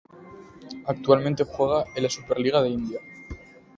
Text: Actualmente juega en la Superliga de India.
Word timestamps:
Actualmente 0.87 1.43
juega 1.43 1.83
en 1.95 2.01
la 2.01 2.09
Superliga 2.09 2.63
de 2.63 2.69
India. 2.69 2.99